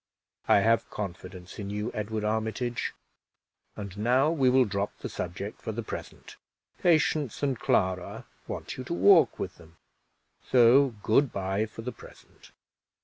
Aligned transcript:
"I 0.47 0.61
have 0.61 0.89
confidence 0.89 1.59
in 1.59 1.69
you, 1.69 1.91
Edward 1.93 2.23
Armitage; 2.23 2.95
and 3.75 3.95
now 3.99 4.31
we 4.31 4.49
will 4.49 4.65
drop 4.65 4.97
the 4.97 5.09
subject 5.09 5.61
for 5.61 5.71
the 5.71 5.83
present; 5.83 6.37
Patience 6.79 7.43
and 7.43 7.59
Clara 7.59 8.25
want 8.47 8.77
you 8.77 8.83
to 8.85 8.95
walk 8.95 9.37
with 9.37 9.57
them, 9.57 9.77
so 10.43 10.95
good 11.03 11.31
by 11.31 11.67
for 11.67 11.83
the 11.83 11.91
present." 11.91 12.49